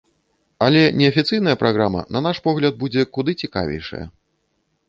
Але 0.67 0.79
неафіцыйная 1.01 1.53
праграма, 1.63 2.01
на 2.15 2.19
наш 2.29 2.37
погляд, 2.47 2.73
будзе 2.85 3.01
куды 3.19 3.31
цікавейшая. 3.45 4.05